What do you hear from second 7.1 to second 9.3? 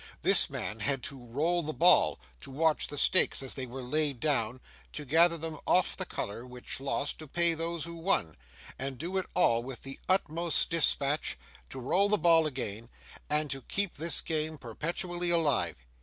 to pay those who won, to do it